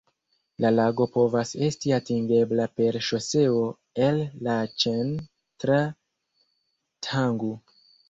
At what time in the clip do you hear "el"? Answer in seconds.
4.09-4.21